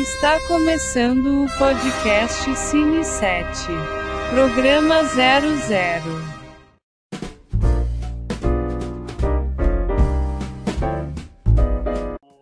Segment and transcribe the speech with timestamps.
[0.00, 3.66] Está começando o podcast Cine 7.
[4.30, 6.38] Programa 00.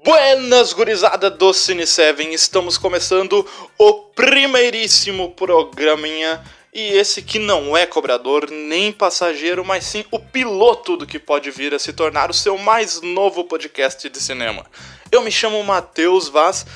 [0.05, 7.87] Buenas gurizada do Cine 7, estamos começando o primeiríssimo programinha e esse que não é
[7.87, 12.35] cobrador nem passageiro, mas sim o piloto do que pode vir a se tornar o
[12.35, 14.67] seu mais novo podcast de cinema.
[15.11, 16.67] Eu me chamo Matheus Vaz,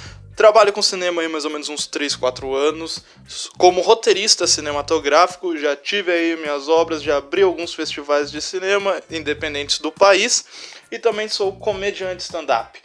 [0.40, 3.04] trabalho com cinema aí mais ou menos uns 3, 4 anos,
[3.58, 9.80] como roteirista cinematográfico, já tive aí minhas obras, já abri alguns festivais de cinema independentes
[9.80, 10.46] do país
[10.90, 12.80] e também sou comediante stand-up.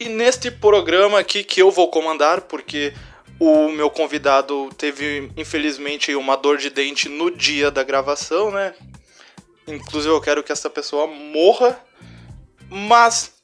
[0.00, 2.92] E neste programa aqui que eu vou comandar, porque
[3.38, 8.74] o meu convidado teve, infelizmente, uma dor de dente no dia da gravação, né?
[9.68, 11.80] Inclusive, eu quero que essa pessoa morra.
[12.68, 13.37] Mas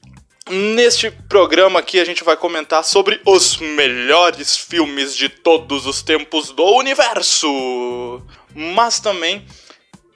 [0.50, 6.50] neste programa aqui a gente vai comentar sobre os melhores filmes de todos os tempos
[6.50, 8.22] do universo.
[8.54, 9.46] Mas também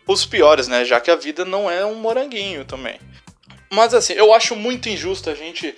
[0.06, 0.84] os piores, né?
[0.84, 3.00] Já que a vida não é um moranguinho também.
[3.70, 5.74] Mas assim, eu acho muito injusto a gente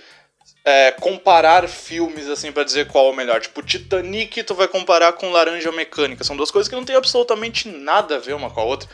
[0.65, 3.41] é, comparar filmes assim para dizer qual é o melhor.
[3.41, 6.25] Tipo, Titanic tu vai comparar com Laranja Mecânica.
[6.25, 8.89] São duas coisas que não tem absolutamente nada a ver uma com a outra.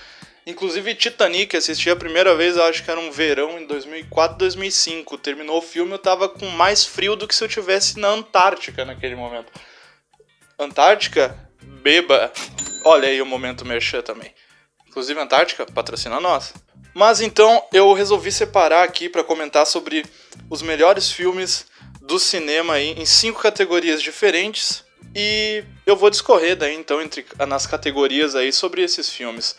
[0.46, 5.18] Inclusive, Titanic, assisti a primeira vez, acho que era um verão em 2004, 2005.
[5.18, 8.84] Terminou o filme, eu tava com mais frio do que se eu tivesse na Antártica
[8.84, 9.52] naquele momento.
[10.56, 11.36] Antártica?
[11.60, 12.32] Beba.
[12.84, 14.32] Olha aí o momento merchan também.
[14.86, 16.54] Inclusive, Antártica patrocina nós.
[16.94, 20.06] Mas então eu resolvi separar aqui para comentar sobre
[20.48, 21.66] os melhores filmes
[22.00, 27.66] do cinema aí em cinco categorias diferentes e eu vou discorrer daí então entre nas
[27.66, 29.56] categorias aí sobre esses filmes.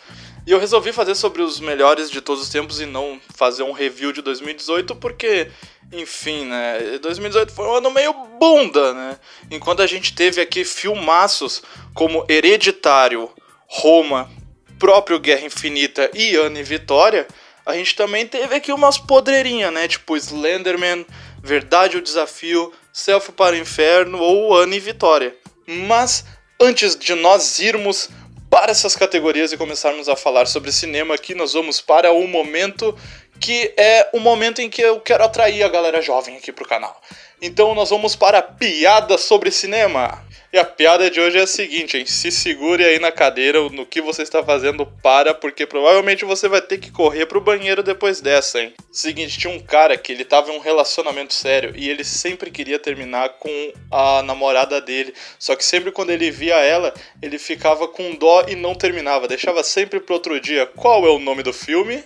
[0.47, 3.73] E eu resolvi fazer sobre os melhores de todos os tempos e não fazer um
[3.73, 5.51] review de 2018 porque,
[5.91, 9.19] enfim, né, 2018 foi um ano meio bunda, né?
[9.51, 11.61] Enquanto a gente teve aqui filmaços
[11.93, 13.29] como Hereditário,
[13.67, 14.31] Roma,
[14.79, 17.27] próprio Guerra Infinita e Anne Vitória,
[17.65, 19.85] a gente também teve aqui umas podreirinhas, né?
[19.85, 21.05] Tipo Slenderman,
[21.43, 25.35] Verdade ou Desafio, Selfie para o Inferno ou Anne Vitória.
[25.67, 26.23] Mas
[26.57, 28.09] antes de nós irmos
[28.57, 32.97] para essas categorias e começarmos a falar sobre cinema aqui, nós vamos para o momento
[33.39, 36.99] que é o momento em que eu quero atrair a galera jovem aqui pro canal.
[37.39, 40.25] Então nós vamos para a piada sobre cinema.
[40.51, 42.05] E a piada de hoje é a seguinte, hein?
[42.05, 46.61] Se segure aí na cadeira, no que você está fazendo, para, porque provavelmente você vai
[46.61, 48.73] ter que correr pro banheiro depois dessa, hein?
[48.89, 52.79] Seguinte, tinha um cara que ele tava em um relacionamento sério e ele sempre queria
[52.79, 55.13] terminar com a namorada dele.
[55.37, 59.61] Só que sempre quando ele via ela, ele ficava com dó e não terminava, deixava
[59.65, 60.65] sempre pro outro dia.
[60.65, 62.05] Qual é o nome do filme?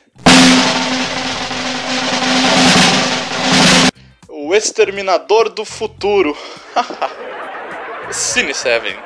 [4.28, 6.36] O Exterminador do Futuro.
[8.14, 8.98] Cine 7.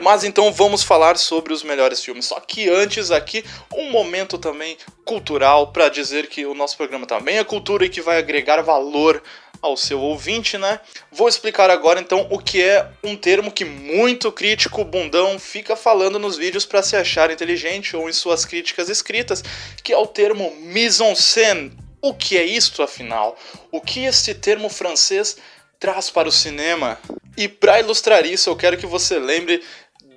[0.00, 2.26] Mas então vamos falar sobre os melhores filmes.
[2.26, 3.44] Só que antes aqui,
[3.74, 8.00] um momento também cultural para dizer que o nosso programa também é cultura e que
[8.00, 9.22] vai agregar valor
[9.62, 10.80] ao seu ouvinte, né?
[11.10, 16.18] Vou explicar agora então o que é um termo que muito crítico bundão fica falando
[16.18, 19.42] nos vídeos para se achar inteligente ou em suas críticas escritas,
[19.82, 21.72] que é o termo mise-en-scène.
[22.02, 23.36] O que é isto afinal?
[23.72, 25.38] O que este termo francês
[25.80, 26.98] traz para o cinema?
[27.36, 29.62] E para ilustrar isso, eu quero que você lembre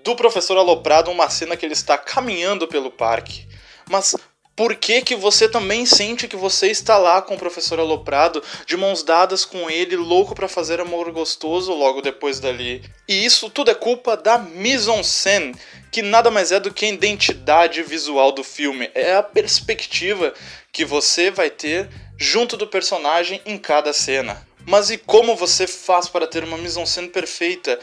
[0.03, 3.45] do professor Aloprado, uma cena que ele está caminhando pelo parque.
[3.89, 4.15] Mas
[4.59, 8.75] por que que você também sente que você está lá com o professor Aloprado, de
[8.75, 12.83] mãos dadas com ele, louco para fazer amor gostoso logo depois dali?
[13.07, 15.55] E isso tudo é culpa da mise-en-scène,
[15.89, 20.33] que nada mais é do que a identidade visual do filme, é a perspectiva
[20.73, 24.45] que você vai ter junto do personagem em cada cena.
[24.65, 27.79] Mas e como você faz para ter uma mise-en-scène perfeita?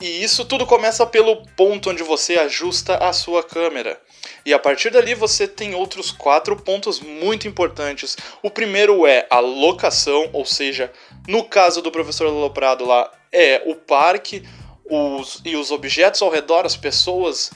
[0.00, 4.00] E isso tudo começa pelo ponto onde você ajusta a sua câmera.
[4.44, 8.16] E a partir dali você tem outros quatro pontos muito importantes.
[8.42, 10.92] O primeiro é a locação, ou seja,
[11.28, 14.42] no caso do professor Loprado lá, é o parque
[14.84, 17.50] os, e os objetos ao redor, as pessoas,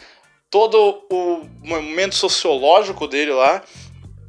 [0.51, 3.63] todo o momento sociológico dele lá.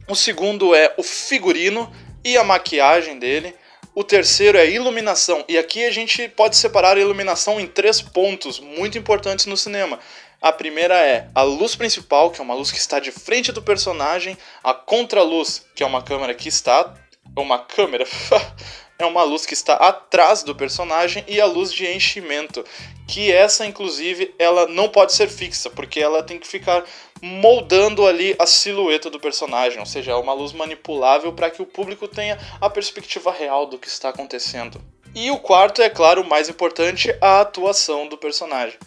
[0.08, 1.92] O segundo é o figurino
[2.26, 3.56] e a maquiagem dele.
[4.00, 8.58] O terceiro é iluminação, e aqui a gente pode separar a iluminação em três pontos
[8.58, 10.00] muito importantes no cinema.
[10.42, 13.62] A primeira é a luz principal, que é uma luz que está de frente do
[13.62, 16.94] personagem, a contraluz, que é uma câmera que está
[17.36, 18.06] uma câmera
[18.98, 22.64] é uma luz que está atrás do personagem e a luz de enchimento,
[23.06, 26.86] que essa inclusive ela não pode ser fixa, porque ela tem que ficar
[27.22, 31.66] moldando ali a silhueta do personagem, ou seja, é uma luz manipulável para que o
[31.66, 34.82] público tenha a perspectiva real do que está acontecendo.
[35.16, 38.78] E o quarto, é claro, o mais importante, a atuação do personagem.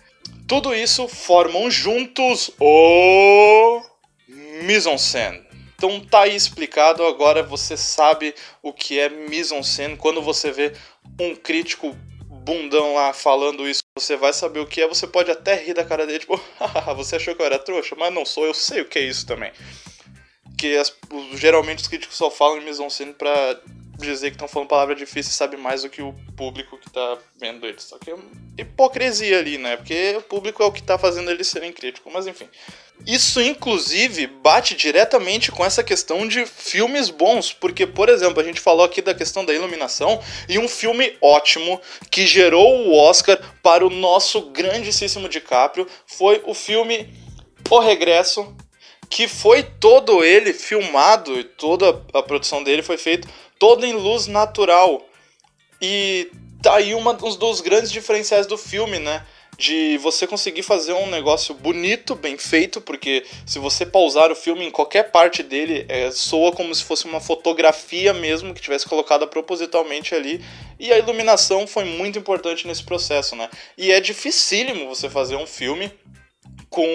[0.46, 3.82] Tudo isso formam juntos o
[4.62, 5.42] mise-en-scène.
[5.74, 9.96] Então tá aí explicado, agora você sabe o que é mise-en-scène.
[9.96, 10.72] Quando você vê
[11.20, 14.88] um crítico bundão lá falando isso, você vai saber o que é.
[14.88, 16.40] Você pode até rir da cara dele, tipo,
[16.96, 17.94] você achou que eu era trouxa?
[17.96, 19.52] Mas não sou, eu sei o que é isso também.
[20.56, 20.94] Que as,
[21.34, 23.60] geralmente os críticos só falam em mise-en-scène pra
[23.98, 27.18] dizer que estão falando palavra difícil e sabe mais do que o público que tá
[27.38, 27.84] vendo eles.
[27.84, 28.16] Só que é
[28.58, 29.76] hipocrisia ali, né?
[29.76, 32.12] Porque o público é o que tá fazendo eles serem críticos.
[32.12, 32.48] Mas enfim.
[33.06, 38.60] Isso, inclusive, bate diretamente com essa questão de filmes bons, porque, por exemplo, a gente
[38.60, 43.84] falou aqui da questão da iluminação e um filme ótimo que gerou o Oscar para
[43.84, 47.12] o nosso grandíssimo DiCaprio foi o filme
[47.68, 48.54] O Regresso,
[49.10, 53.28] que foi todo ele filmado e toda a produção dele foi feito
[53.58, 55.04] todo em luz natural.
[55.80, 56.30] E
[56.62, 59.26] tá aí um dos grandes diferenciais do filme, né?
[59.58, 64.64] De você conseguir fazer um negócio bonito, bem feito, porque se você pausar o filme
[64.64, 69.26] em qualquer parte dele, é, soa como se fosse uma fotografia mesmo que tivesse colocada
[69.26, 70.42] propositalmente ali.
[70.80, 73.48] E a iluminação foi muito importante nesse processo, né?
[73.76, 75.92] E é dificílimo você fazer um filme
[76.72, 76.88] com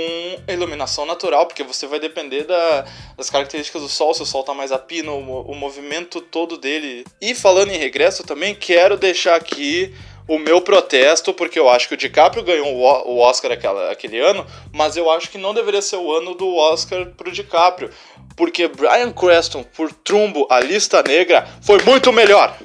[0.48, 4.52] iluminação natural, porque você vai depender da, das características do sol, se o sol tá
[4.52, 7.06] mais a pino, o, o movimento todo dele.
[7.22, 9.94] E falando em regresso também, quero deixar aqui
[10.28, 14.46] o meu protesto, porque eu acho que o DiCaprio ganhou o Oscar aquela, aquele ano,
[14.74, 17.90] mas eu acho que não deveria ser o ano do Oscar pro DiCaprio,
[18.36, 22.58] porque Brian Creston por Trumbo, a lista negra, foi muito melhor.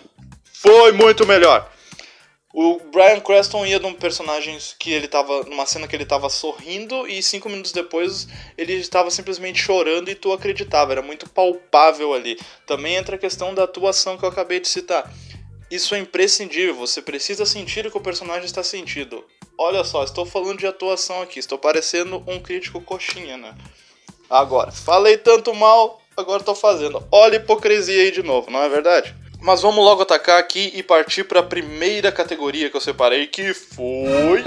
[0.52, 1.72] Foi muito melhor.
[2.54, 5.42] O Brian Creston ia num personagem que ele tava.
[5.44, 8.28] numa cena que ele tava sorrindo e cinco minutos depois
[8.58, 12.38] ele estava simplesmente chorando e tu acreditava, era muito palpável ali.
[12.66, 15.10] Também entra a questão da atuação que eu acabei de citar.
[15.72, 19.24] Isso é imprescindível, você precisa sentir o que o personagem está sentindo.
[19.56, 23.54] Olha só, estou falando de atuação aqui, estou parecendo um crítico coxinha, né?
[24.28, 27.02] Agora, falei tanto mal, agora estou fazendo.
[27.10, 29.14] Olha a hipocrisia aí de novo, não é verdade?
[29.40, 33.54] Mas vamos logo atacar aqui e partir para a primeira categoria que eu separei, que
[33.54, 34.44] foi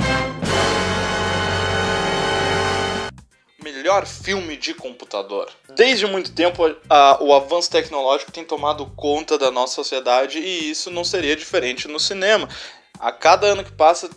[3.65, 5.49] melhor filme de computador.
[5.69, 10.91] Desde muito tempo, a, o avanço tecnológico tem tomado conta da nossa sociedade e isso
[10.91, 12.47] não seria diferente no cinema.
[12.99, 14.07] A cada ano que passa,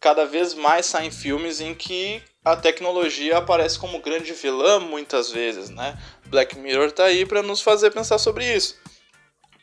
[0.00, 5.70] cada vez mais saem filmes em que a tecnologia aparece como grande vilã muitas vezes,
[5.70, 5.96] né?
[6.26, 8.76] Black Mirror tá aí para nos fazer pensar sobre isso.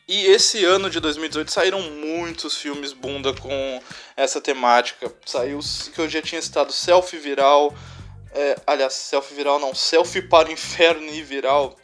[0.08, 3.82] E esse ano de 2018 saíram muitos filmes bunda com
[4.16, 5.10] essa temática.
[5.24, 5.60] Saiu
[5.94, 7.74] que eu já tinha citado Selfie Viral,
[8.34, 11.76] é, aliás, selfie viral não, selfie para o inferno e viral.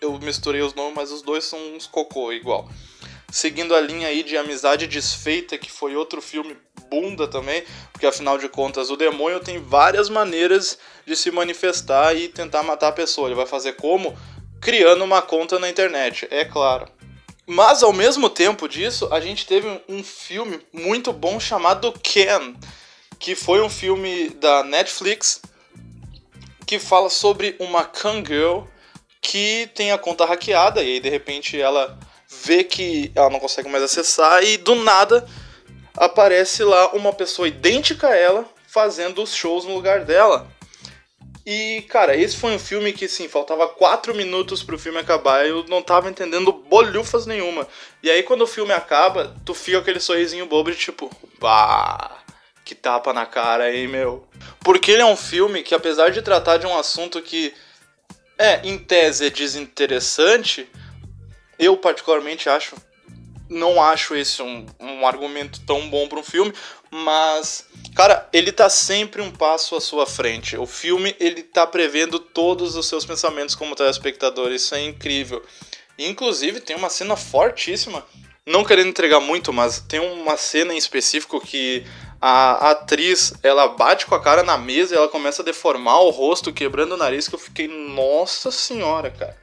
[0.00, 2.68] Eu misturei os nomes, mas os dois são uns cocô igual.
[3.30, 6.56] Seguindo a linha aí de Amizade Desfeita, que foi outro filme
[6.88, 12.28] bunda também, porque afinal de contas o demônio tem várias maneiras de se manifestar e
[12.28, 13.26] tentar matar a pessoa.
[13.26, 14.16] Ele vai fazer como?
[14.60, 16.86] Criando uma conta na internet, é claro.
[17.44, 22.54] Mas ao mesmo tempo disso, a gente teve um filme muito bom chamado Ken,
[23.18, 25.40] que foi um filme da Netflix
[26.66, 28.64] que fala sobre uma Kangirl
[29.20, 33.68] que tem a conta hackeada e aí de repente ela vê que ela não consegue
[33.68, 35.26] mais acessar e do nada
[35.96, 40.46] aparece lá uma pessoa idêntica a ela fazendo os shows no lugar dela.
[41.46, 45.50] E, cara, esse foi um filme que, sim, faltava 4 minutos pro filme acabar e
[45.50, 47.68] eu não tava entendendo bolhufas nenhuma.
[48.02, 51.08] E aí, quando o filme acaba, tu fica aquele sorrisinho bobo de tipo,
[51.38, 52.18] pá,
[52.66, 54.26] que tapa na cara, hein, meu.
[54.58, 57.54] Porque ele é um filme que, apesar de tratar de um assunto que
[58.36, 60.68] é, em tese, é desinteressante,
[61.58, 62.74] eu particularmente acho.
[63.48, 66.52] Não acho esse um, um argumento tão bom para um filme,
[66.90, 70.56] mas, cara, ele tá sempre um passo à sua frente.
[70.56, 75.40] O filme, ele tá prevendo todos os seus pensamentos como telespectador, isso é incrível.
[75.96, 78.04] Inclusive, tem uma cena fortíssima,
[78.44, 81.86] não querendo entregar muito, mas tem uma cena em específico que
[82.20, 86.10] a atriz, ela bate com a cara na mesa e ela começa a deformar o
[86.10, 89.36] rosto, quebrando o nariz, que eu fiquei, nossa senhora, cara.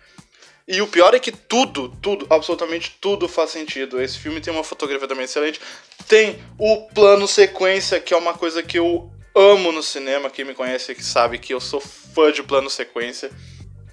[0.67, 4.01] E o pior é que tudo, tudo, absolutamente tudo faz sentido.
[4.01, 5.59] Esse filme tem uma fotografia também excelente.
[6.07, 10.29] Tem o plano sequência, que é uma coisa que eu amo no cinema.
[10.29, 13.29] Quem me conhece que sabe que eu sou fã de plano sequência.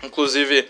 [0.00, 0.68] Inclusive,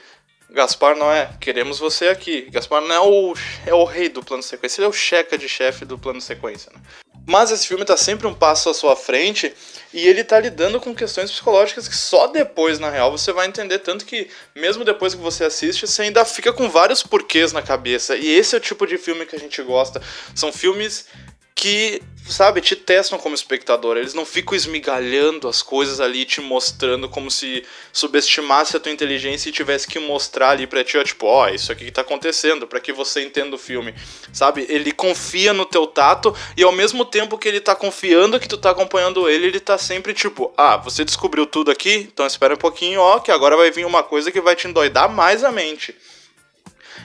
[0.49, 1.37] Gaspar não é.
[1.39, 2.49] Queremos você aqui.
[2.51, 3.35] Gaspar não é o,
[3.67, 6.73] é o rei do plano sequência, ele é o checa de chefe do plano sequência.
[6.75, 6.81] Né?
[7.27, 9.55] Mas esse filme tá sempre um passo à sua frente
[9.93, 13.79] e ele tá lidando com questões psicológicas que só depois, na real, você vai entender.
[13.81, 18.17] Tanto que, mesmo depois que você assiste, você ainda fica com vários porquês na cabeça.
[18.17, 20.01] E esse é o tipo de filme que a gente gosta.
[20.35, 21.07] São filmes
[21.61, 23.99] que, sabe, te testam como espectador.
[23.99, 27.63] Eles não ficam esmigalhando as coisas ali, te mostrando como se
[27.93, 31.49] subestimasse a tua inteligência e tivesse que mostrar ali pra ti, ó, tipo, ó, oh,
[31.55, 33.95] isso aqui que tá acontecendo, para que você entenda o filme.
[34.33, 34.65] Sabe?
[34.71, 38.57] Ele confia no teu tato e ao mesmo tempo que ele tá confiando que tu
[38.57, 42.09] tá acompanhando ele, ele tá sempre tipo, ah, você descobriu tudo aqui?
[42.11, 45.11] Então espera um pouquinho, ó, que agora vai vir uma coisa que vai te endoidar
[45.11, 45.95] mais a mente.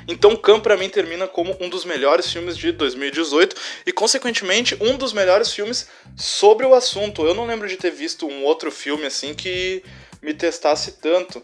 [0.08, 4.98] Então, Khan para mim termina como um dos melhores filmes de 2018 e consequentemente um
[4.98, 7.26] dos melhores filmes sobre o assunto.
[7.26, 9.84] Eu não lembro de ter visto um outro filme assim que
[10.22, 11.44] me testasse tanto.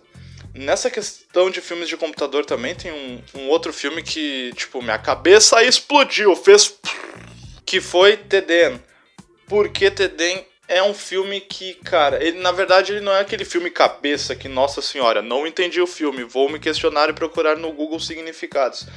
[0.54, 5.00] Nessa questão de filmes de computador também tem um, um outro filme que, tipo, minha
[5.00, 6.76] cabeça explodiu, fez
[7.66, 8.82] que foi Teden.
[9.48, 13.70] Porque Teden é um filme que, cara, ele na verdade ele não é aquele filme
[13.70, 18.00] cabeça que, nossa senhora, não entendi o filme, vou me questionar e procurar no Google
[18.00, 18.88] significados.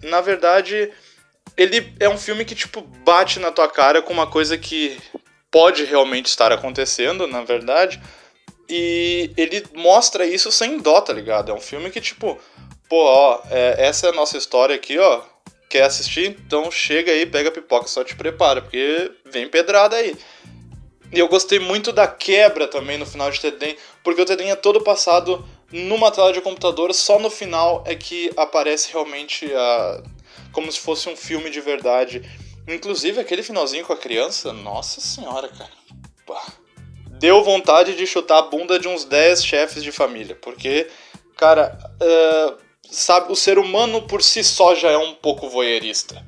[0.00, 0.92] Na verdade,
[1.56, 4.96] ele é um filme que, tipo, bate na tua cara com uma coisa que
[5.50, 8.00] pode realmente estar acontecendo, na verdade.
[8.68, 11.50] E ele mostra isso sem dó, tá ligado?
[11.50, 12.38] É um filme que, tipo,
[12.88, 15.22] pô, ó, é, essa é a nossa história aqui, ó.
[15.68, 16.36] Quer assistir?
[16.46, 20.16] Então chega aí, pega a pipoca, só te prepara, porque vem pedrada aí.
[21.14, 24.56] E eu gostei muito da quebra também no final de Teden, porque o Teden é
[24.56, 30.02] todo passado numa tela de computador, só no final é que aparece realmente a...
[30.52, 32.22] como se fosse um filme de verdade.
[32.66, 35.70] Inclusive aquele finalzinho com a criança, nossa senhora, cara.
[36.26, 36.42] Pá.
[37.20, 40.88] Deu vontade de chutar a bunda de uns 10 chefes de família, porque,
[41.36, 42.58] cara, uh,
[42.90, 46.24] sabe, o ser humano por si só já é um pouco voyeurista.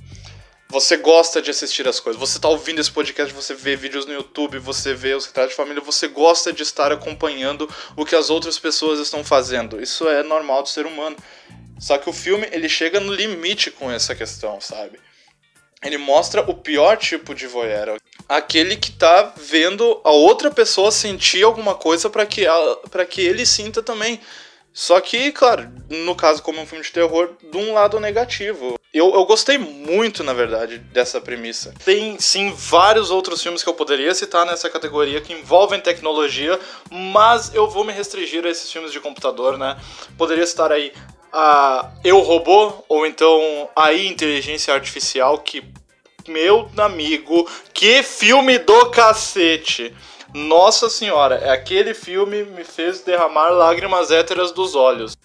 [0.69, 2.19] Você gosta de assistir as coisas.
[2.19, 5.57] Você está ouvindo esse podcast, você vê vídeos no YouTube, você vê os retratos de
[5.57, 9.81] família, você gosta de estar acompanhando o que as outras pessoas estão fazendo.
[9.81, 11.17] Isso é normal do ser humano.
[11.79, 14.99] Só que o filme, ele chega no limite com essa questão, sabe?
[15.83, 17.97] Ele mostra o pior tipo de voyeur,
[18.29, 22.45] aquele que tá vendo a outra pessoa sentir alguma coisa para que
[22.91, 24.21] para que ele sinta também.
[24.73, 28.76] Só que, claro, no caso como um filme de terror, de um lado negativo.
[28.97, 31.75] Eu, eu gostei muito, na verdade, dessa premissa.
[31.85, 36.59] Tem sim vários outros filmes que eu poderia citar nessa categoria que envolvem tecnologia,
[36.91, 39.77] mas eu vou me restringir a esses filmes de computador, né?
[40.17, 40.95] Poderia citar aí
[41.31, 45.63] a Eu Robô, ou então a Inteligência Artificial, que,
[46.27, 49.95] meu amigo, que filme do cacete!
[50.33, 55.17] Nossa senhora, é aquele filme me fez derramar lágrimas héteras dos olhos.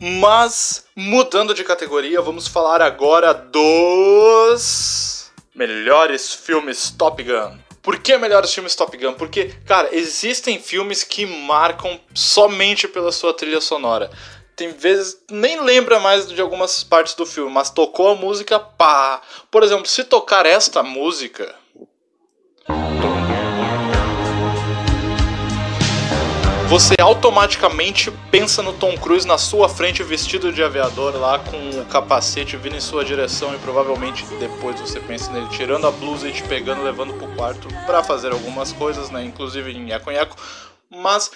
[0.00, 7.58] Mas, mudando de categoria, vamos falar agora dos melhores filmes Top Gun.
[7.82, 9.14] Por que melhores filmes Top Gun?
[9.14, 14.10] Porque, cara, existem filmes que marcam somente pela sua trilha sonora.
[14.54, 19.22] Tem vezes, nem lembra mais de algumas partes do filme, mas tocou a música, pá!
[19.50, 21.54] Por exemplo, se tocar esta música,
[26.68, 31.86] você automaticamente pensa no Tom Cruise na sua frente vestido de aviador lá com o
[31.86, 36.32] capacete vindo em sua direção e provavelmente depois você pensa nele tirando a blusa e
[36.32, 40.36] te pegando levando pro quarto para fazer algumas coisas, né, inclusive em nheco-nheco,
[40.90, 41.30] mas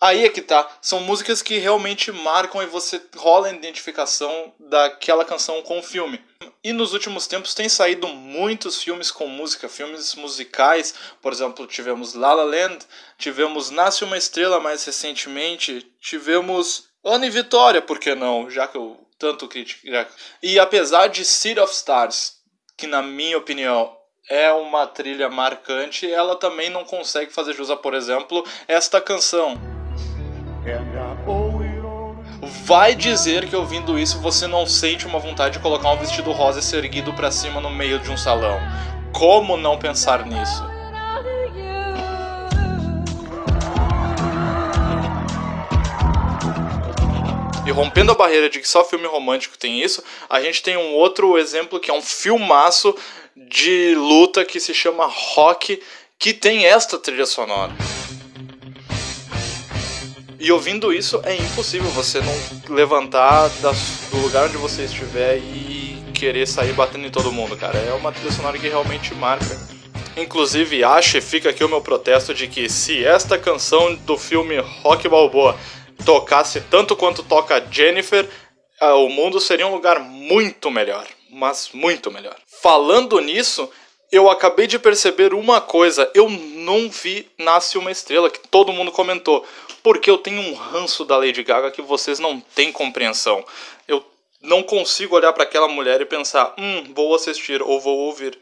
[0.00, 0.68] Aí é que tá.
[0.82, 6.22] São músicas que realmente marcam e você rola a identificação daquela canção com o filme.
[6.62, 10.94] E nos últimos tempos tem saído muitos filmes com música, filmes musicais.
[11.22, 12.80] Por exemplo, tivemos La La Land,
[13.18, 18.50] tivemos Nasce uma Estrela mais recentemente, tivemos Ana e Vitória, por que não?
[18.50, 19.86] Já que eu tanto critico.
[20.42, 22.34] E apesar de City of Stars,
[22.76, 23.96] que na minha opinião
[24.28, 29.75] é uma trilha marcante, ela também não consegue fazer jus a, por exemplo, esta canção.
[32.66, 36.76] Vai dizer que ouvindo isso você não sente uma vontade de colocar um vestido rosa
[36.76, 38.58] erguido para cima no meio de um salão.
[39.12, 40.64] Como não pensar nisso?
[47.64, 50.92] E rompendo a barreira de que só filme romântico tem isso, a gente tem um
[50.94, 52.96] outro exemplo que é um filmaço
[53.36, 55.80] de luta que se chama Rock,
[56.18, 57.72] que tem esta trilha sonora.
[60.38, 63.48] E ouvindo isso, é impossível você não levantar
[64.10, 67.78] do lugar onde você estiver e querer sair batendo em todo mundo, cara.
[67.78, 69.58] É uma trilha sonora que realmente marca.
[70.16, 74.56] Inclusive, acho e fica aqui o meu protesto de que se esta canção do filme
[74.82, 75.58] Rock Balboa
[76.04, 78.28] tocasse tanto quanto toca Jennifer,
[78.80, 81.06] o mundo seria um lugar muito melhor.
[81.30, 82.36] Mas muito melhor.
[82.62, 83.68] Falando nisso,
[84.10, 86.10] eu acabei de perceber uma coisa.
[86.14, 89.44] Eu não vi Nasce uma Estrela, que todo mundo comentou
[89.86, 93.44] porque eu tenho um ranço da Lady Gaga que vocês não têm compreensão.
[93.86, 94.04] Eu
[94.42, 98.36] não consigo olhar para aquela mulher e pensar, hum, vou assistir ou vou ouvir.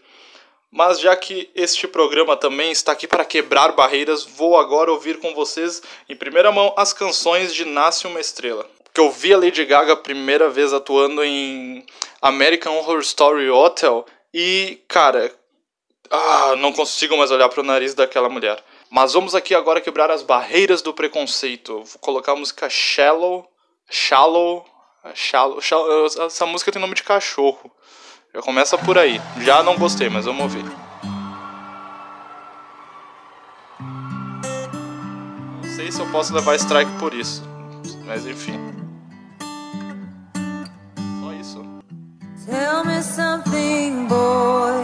[0.70, 5.34] Mas já que este programa também está aqui para quebrar barreiras, vou agora ouvir com
[5.34, 8.66] vocês, em primeira mão, as canções de Nasce uma Estrela.
[8.82, 11.84] Porque eu vi a Lady Gaga a primeira vez atuando em
[12.22, 15.30] American Horror Story Hotel e, cara,
[16.10, 18.64] ah, não consigo mais olhar para o nariz daquela mulher.
[18.94, 21.82] Mas vamos aqui agora quebrar as barreiras do preconceito.
[21.82, 23.44] Vou colocar a música Shallow.
[23.90, 24.64] Shallow.
[25.16, 25.60] Shallow.
[25.60, 27.72] Shallow essa música tem nome de cachorro.
[28.32, 29.20] Já começa por aí.
[29.40, 30.64] Já não gostei, mas vamos ouvir.
[35.60, 37.42] Não sei se eu posso levar strike por isso.
[38.04, 38.60] Mas enfim.
[41.20, 41.64] Só isso.
[42.46, 44.83] Tell me something, boy.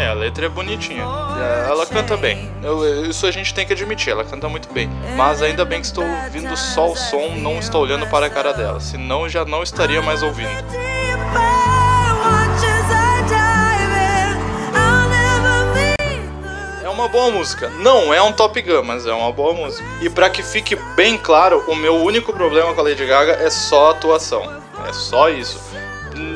[0.00, 1.04] É, a letra é bonitinha.
[1.68, 2.50] Ela canta bem.
[2.62, 4.88] Eu, isso a gente tem que admitir, ela canta muito bem.
[5.14, 8.54] Mas ainda bem que estou ouvindo só o som, não estou olhando para a cara
[8.54, 8.80] dela.
[8.80, 10.48] Senão já não estaria mais ouvindo.
[16.82, 17.68] É uma boa música.
[17.68, 19.86] Não é um Top Gun, mas é uma boa música.
[20.00, 23.50] E para que fique bem claro, o meu único problema com a Lady Gaga é
[23.50, 24.50] só a atuação.
[24.88, 25.60] É só isso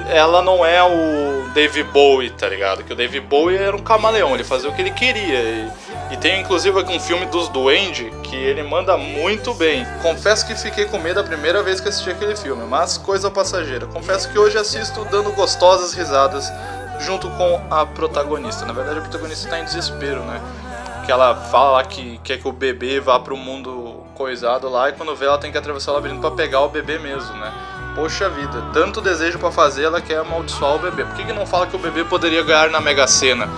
[0.08, 2.82] ela não é o Dave Bowie, tá ligado?
[2.82, 5.38] Que o Dave Bowie era um camaleão, ele fazia o que ele queria.
[5.38, 5.70] E,
[6.10, 9.86] e tem inclusive um filme dos Duende que ele manda muito bem.
[10.02, 13.86] Confesso que fiquei com medo a primeira vez que assisti aquele filme, mas coisa passageira.
[13.86, 16.52] Confesso que hoje assisto dando gostosas risadas
[16.98, 18.66] junto com a protagonista.
[18.66, 20.40] Na verdade, a protagonista tá em desespero, né?
[21.06, 25.14] Que ela fala que quer que o bebê vá pro mundo coisado lá e quando
[25.14, 27.52] vê ela tem que atravessar o labirinto para pegar o bebê mesmo, né?
[27.94, 31.04] Poxa vida, tanto desejo para fazer, ela quer amaldiçoar o bebê.
[31.04, 33.48] Por que, que não fala que o bebê poderia ganhar na Mega Sena?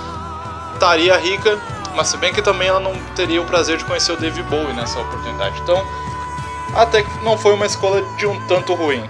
[0.74, 1.58] Estaria rica,
[1.94, 4.74] mas se bem que também ela não teria o prazer de conhecer o David Bowie
[4.74, 5.58] nessa oportunidade.
[5.62, 5.82] Então,
[6.74, 9.02] até que não foi uma escola de um tanto ruim.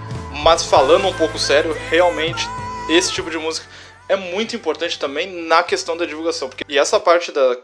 [0.43, 2.47] Mas falando um pouco sério, realmente
[2.87, 3.67] esse tipo de música
[4.07, 6.47] é muito importante também na questão da divulgação.
[6.47, 7.57] Porque, e essa parte da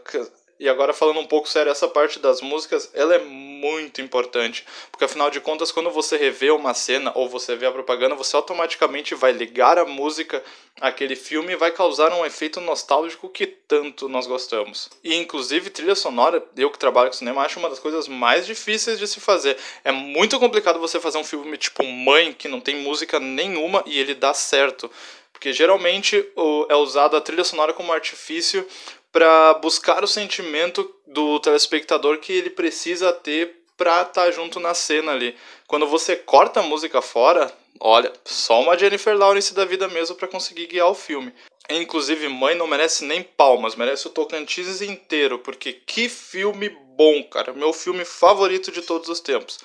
[0.58, 3.18] e agora falando um pouco sério, essa parte das músicas, ela é
[3.54, 7.72] muito importante, porque afinal de contas, quando você revê uma cena ou você vê a
[7.72, 10.42] propaganda, você automaticamente vai ligar a música
[10.80, 14.90] àquele filme e vai causar um efeito nostálgico que tanto nós gostamos.
[15.02, 18.98] E inclusive trilha sonora, eu que trabalho com cinema, acho uma das coisas mais difíceis
[18.98, 19.56] de se fazer.
[19.84, 23.98] É muito complicado você fazer um filme tipo Mãe, que não tem música nenhuma e
[23.98, 24.90] ele dá certo.
[25.32, 26.26] Porque geralmente
[26.68, 28.66] é usado a trilha sonora como artifício
[29.14, 34.74] para buscar o sentimento do telespectador que ele precisa ter pra estar tá junto na
[34.74, 35.36] cena ali.
[35.68, 40.26] Quando você corta a música fora, olha, só uma Jennifer Lawrence da vida mesmo para
[40.26, 41.32] conseguir guiar o filme.
[41.70, 47.52] Inclusive, Mãe não merece nem palmas, merece o Tocantins inteiro, porque que filme bom, cara.
[47.52, 49.60] Meu filme favorito de todos os tempos.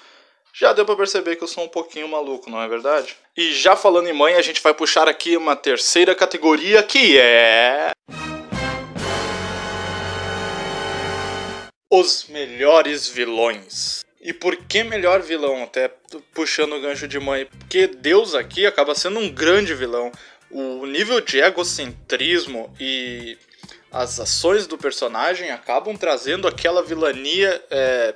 [0.53, 3.17] Já deu para perceber que eu sou um pouquinho maluco, não é verdade?
[3.35, 7.91] E já falando em mãe, a gente vai puxar aqui uma terceira categoria que é.
[11.89, 14.05] Os melhores vilões.
[14.21, 15.63] E por que melhor vilão?
[15.63, 15.89] Até
[16.33, 17.45] puxando o gancho de mãe.
[17.45, 20.11] Porque Deus aqui acaba sendo um grande vilão.
[20.51, 23.37] O nível de egocentrismo e
[23.91, 27.63] as ações do personagem acabam trazendo aquela vilania.
[27.71, 28.13] É,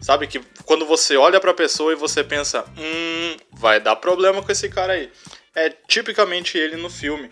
[0.00, 0.26] sabe?
[0.26, 4.68] Que quando você olha pra pessoa e você pensa: hum, vai dar problema com esse
[4.68, 5.10] cara aí.
[5.54, 7.30] É tipicamente ele no filme.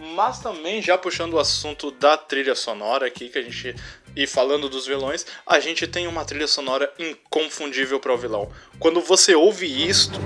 [0.00, 3.74] Mas também, já puxando o assunto da trilha sonora aqui, que a gente
[4.16, 8.50] e falando dos vilões, a gente tem uma trilha sonora inconfundível para o vilão.
[8.78, 10.18] Quando você ouve isto,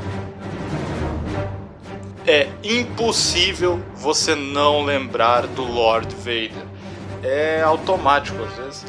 [2.26, 6.64] é impossível você não lembrar do Lord Vader.
[7.22, 8.84] É automático, às vezes.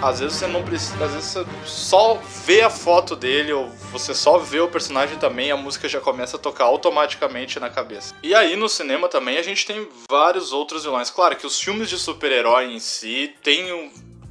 [0.00, 1.04] Às vezes você não precisa.
[1.04, 5.50] Às vezes você só vê a foto dele, ou você só vê o personagem também,
[5.50, 8.14] a música já começa a tocar automaticamente na cabeça.
[8.22, 11.10] E aí no cinema também a gente tem vários outros vilões.
[11.10, 13.90] Claro que os filmes de super-herói em si têm um,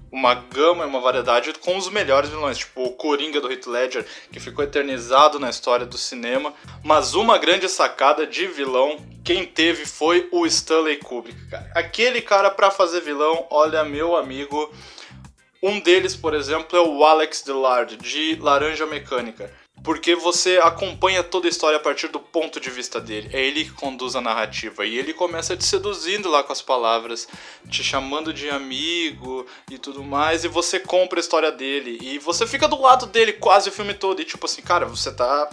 [0.10, 4.06] uma gama e uma variedade com os melhores vilões, tipo o Coringa do Heath Ledger,
[4.32, 6.54] que ficou eternizado na história do cinema.
[6.82, 11.70] Mas uma grande sacada de vilão, quem teve foi o Stanley Kubrick, cara.
[11.76, 14.72] Aquele cara para fazer vilão, olha, meu amigo
[15.62, 19.52] um deles, por exemplo, é o Alex Dillard, de Laranja Mecânica.
[19.84, 23.30] porque você acompanha toda a história a partir do ponto de vista dele.
[23.32, 27.28] É ele que conduz a narrativa e ele começa te seduzindo lá com as palavras,
[27.70, 32.46] te chamando de amigo e tudo mais, e você compra a história dele e você
[32.46, 35.50] fica do lado dele quase o filme todo e tipo assim, cara, você tá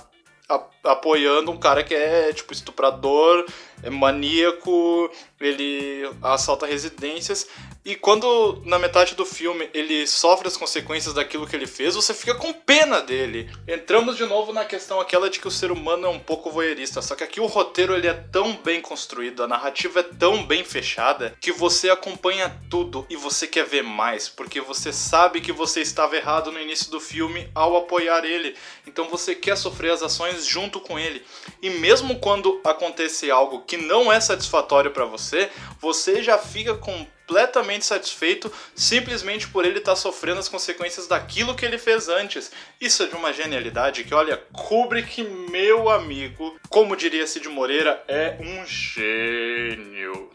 [0.85, 3.47] apoiando um cara que é tipo estuprador,
[3.83, 5.11] é maníaco,
[5.47, 7.47] ele assalta residências
[7.85, 12.15] e quando na metade do filme ele sofre as consequências daquilo que ele fez, você
[12.15, 13.51] fica com pena dele.
[13.69, 17.03] Entramos de novo na questão aquela de que o ser humano é um pouco voyeurista,
[17.03, 20.65] só que aqui o roteiro ele é tão bem construído, a narrativa é tão bem
[20.65, 25.83] fechada que você acompanha tudo e você quer ver mais, porque você sabe que você
[25.83, 28.57] estava errado no início do filme ao apoiar ele.
[28.87, 31.23] Então você quer sofrer as ações junto com ele.
[31.61, 35.34] E mesmo quando acontece algo que não é satisfatório para você,
[35.81, 41.55] você já fica com completamente satisfeito simplesmente por ele estar tá sofrendo as consequências daquilo
[41.55, 42.53] que ele fez antes.
[42.81, 48.37] Isso é de uma genialidade que, olha, Kubrick, meu amigo, como diria Cid Moreira, é
[48.41, 50.31] um gênio.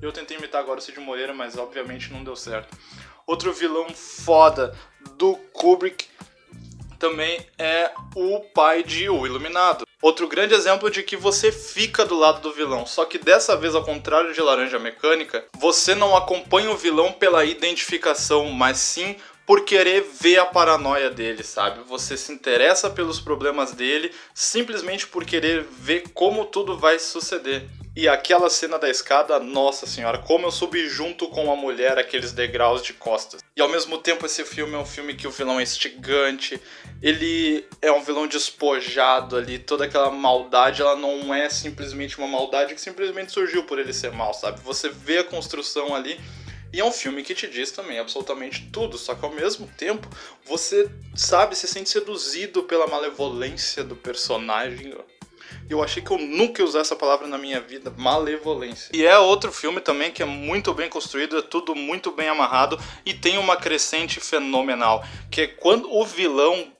[0.00, 2.76] Eu tentei imitar agora o Cid Moreira, mas obviamente não deu certo.
[3.26, 4.76] Outro vilão foda
[5.16, 6.06] do Kubrick
[6.98, 9.84] também é o pai de O Iluminado.
[10.02, 13.72] Outro grande exemplo de que você fica do lado do vilão, só que dessa vez,
[13.72, 19.14] ao contrário de Laranja Mecânica, você não acompanha o vilão pela identificação, mas sim
[19.46, 21.84] por querer ver a paranoia dele, sabe?
[21.84, 27.62] Você se interessa pelos problemas dele simplesmente por querer ver como tudo vai suceder.
[27.94, 32.32] E aquela cena da escada, nossa senhora, como eu subi junto com a mulher aqueles
[32.32, 33.42] degraus de costas.
[33.54, 36.58] E ao mesmo tempo esse filme é um filme que o vilão é instigante,
[37.02, 42.74] ele é um vilão despojado ali, toda aquela maldade, ela não é simplesmente uma maldade
[42.74, 44.58] que simplesmente surgiu por ele ser mal, sabe?
[44.62, 46.18] Você vê a construção ali
[46.72, 50.08] e é um filme que te diz também absolutamente tudo, só que ao mesmo tempo
[50.46, 54.94] você sabe, se sente seduzido pela malevolência do personagem.
[55.68, 58.90] Eu achei que eu nunca ia usar essa palavra na minha vida, malevolência.
[58.92, 62.78] E é outro filme também que é muito bem construído, é tudo muito bem amarrado
[63.04, 66.72] e tem uma crescente fenomenal, que é quando o vilão,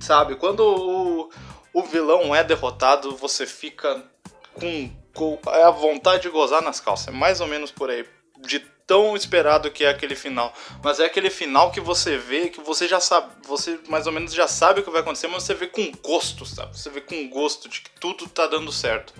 [0.00, 1.30] sabe, quando o,
[1.72, 4.04] o vilão é derrotado, você fica
[4.52, 8.04] com, com a vontade de gozar nas calças, é mais ou menos por aí.
[8.38, 10.52] De tão esperado que é aquele final.
[10.82, 14.32] Mas é aquele final que você vê, que você já sabe, você mais ou menos
[14.32, 16.78] já sabe o que vai acontecer, mas você vê com gosto, sabe?
[16.78, 19.12] Você vê com gosto de que tudo tá dando certo.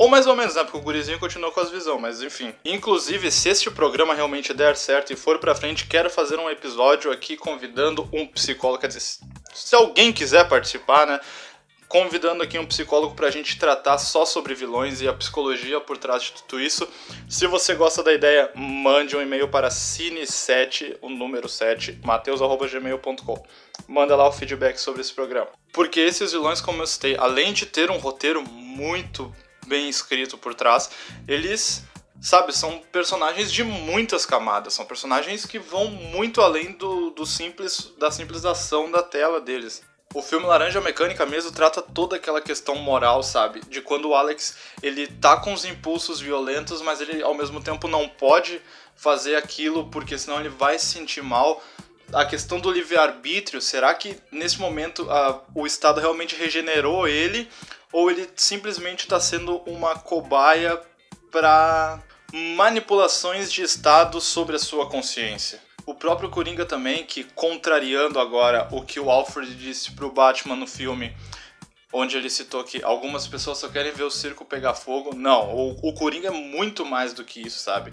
[0.00, 0.64] Ou mais ou menos, né?
[0.64, 2.54] Porque o gurizinho continuou com as visões, mas enfim.
[2.64, 7.12] Inclusive, se este programa realmente der certo e for pra frente, quero fazer um episódio
[7.12, 8.80] aqui convidando um psicólogo.
[8.80, 9.02] Quer dizer,
[9.52, 11.20] se alguém quiser participar, né?
[11.90, 15.98] Convidando aqui um psicólogo para a gente tratar só sobre vilões e a psicologia por
[15.98, 16.88] trás de tudo isso.
[17.28, 23.44] Se você gosta da ideia, mande um e-mail para cine7, o número 7, mateus.gmail.com.
[23.88, 25.48] Manda lá o feedback sobre esse programa.
[25.72, 29.34] Porque esses vilões, como eu citei, além de ter um roteiro muito
[29.66, 30.90] bem escrito por trás,
[31.26, 31.84] eles
[32.20, 37.92] sabe, são personagens de muitas camadas, são personagens que vão muito além do, do simples
[37.98, 39.82] da simples ação da tela deles.
[40.12, 43.60] O filme Laranja Mecânica mesmo trata toda aquela questão moral, sabe?
[43.68, 47.86] De quando o Alex, ele tá com os impulsos violentos, mas ele ao mesmo tempo
[47.86, 48.60] não pode
[48.96, 51.62] fazer aquilo porque senão ele vai se sentir mal.
[52.12, 57.48] A questão do livre-arbítrio, será que nesse momento a, o Estado realmente regenerou ele
[57.92, 60.76] ou ele simplesmente está sendo uma cobaia
[61.30, 65.62] para manipulações de Estado sobre a sua consciência?
[65.86, 70.66] O próprio Coringa também, que contrariando agora o que o Alfred disse pro Batman no
[70.66, 71.14] filme,
[71.92, 75.14] onde ele citou que algumas pessoas só querem ver o circo pegar fogo.
[75.14, 77.92] Não, o, o Coringa é muito mais do que isso, sabe?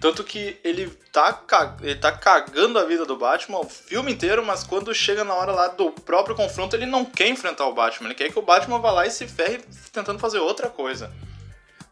[0.00, 1.44] Tanto que ele tá,
[1.80, 5.52] ele tá cagando a vida do Batman o filme inteiro, mas quando chega na hora
[5.52, 8.08] lá do próprio confronto, ele não quer enfrentar o Batman.
[8.08, 9.60] Ele quer que o Batman vá lá e se ferre
[9.92, 11.12] tentando fazer outra coisa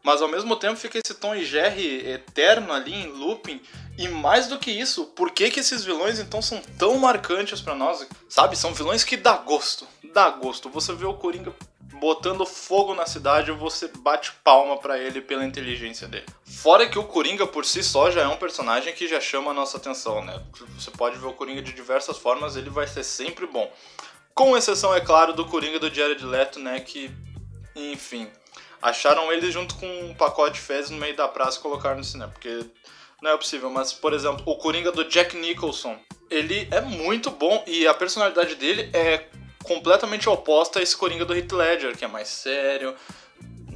[0.03, 3.61] mas ao mesmo tempo fica esse tom Jerry eterno ali em looping.
[3.99, 7.75] E mais do que isso, por que, que esses vilões então são tão marcantes para
[7.75, 8.07] nós?
[8.29, 10.71] Sabe, são vilões que dá gosto, dá gosto.
[10.71, 11.55] Você vê o Coringa
[12.01, 16.25] botando fogo na cidade, você bate palma para ele pela inteligência dele.
[16.45, 19.55] Fora que o Coringa por si só já é um personagem que já chama a
[19.55, 20.43] nossa atenção, né?
[20.79, 23.71] Você pode ver o Coringa de diversas formas, ele vai ser sempre bom.
[24.35, 27.11] Com exceção, é claro, do Coringa do Jared Leto, né, que
[27.75, 28.29] enfim,
[28.83, 32.05] acharam ele junto com um pacote de fezes no meio da praça e colocaram no
[32.05, 32.65] cinema, porque
[33.23, 33.71] não é possível.
[33.71, 35.99] Mas, por exemplo, o Coringa do Jack Nicholson,
[36.31, 39.27] ele é muito bom e a personalidade dele é
[39.63, 42.95] completamente oposta a esse Coringa do Heath Ledger, que é mais sério.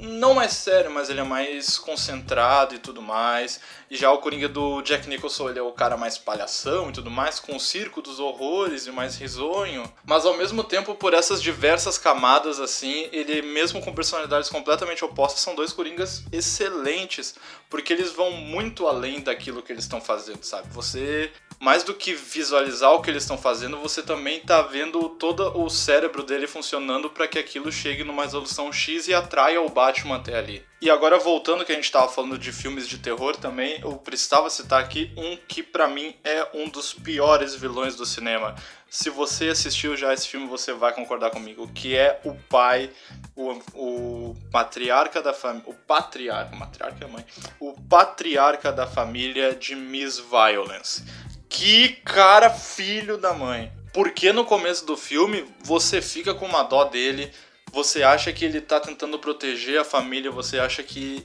[0.05, 3.61] Não mais sério, mas ele é mais concentrado e tudo mais.
[3.91, 7.11] E já o Coringa do Jack Nicholson, ele é o cara mais palhação e tudo
[7.11, 9.85] mais, com o circo dos horrores e mais risonho.
[10.05, 15.41] Mas ao mesmo tempo, por essas diversas camadas assim, ele mesmo com personalidades completamente opostas,
[15.41, 17.35] são dois Coringas excelentes,
[17.69, 20.69] porque eles vão muito além daquilo que eles estão fazendo, sabe?
[20.71, 21.31] Você
[21.65, 25.71] mais do que visualizar o que eles estão fazendo, você também está vendo todo o
[25.71, 30.37] cérebro dele funcionando para que aquilo chegue numa resolução X e atraia o Batman até
[30.37, 30.63] ali.
[30.83, 34.51] E agora voltando que a gente estava falando de filmes de terror também, eu precisava
[34.51, 38.55] citar aqui um que para mim é um dos piores vilões do cinema.
[38.91, 42.91] Se você assistiu já esse filme, você vai concordar comigo, que é o pai,
[43.35, 47.25] o, o patriarca da família, o patriarca, matriarca é mãe,
[47.59, 51.03] o patriarca da família de Miss Violence
[51.49, 53.73] que cara filho da mãe.
[53.93, 57.31] Porque no começo do filme você fica com uma dó dele,
[57.73, 61.25] você acha que ele tá tentando proteger a família, você acha que.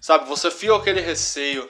[0.00, 1.68] Sabe, você fica aquele receio